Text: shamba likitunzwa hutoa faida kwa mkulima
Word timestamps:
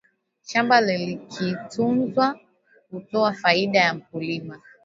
shamba 0.41 0.81
likitunzwa 0.81 2.39
hutoa 2.91 3.33
faida 3.33 3.87
kwa 3.89 3.93
mkulima 3.95 4.61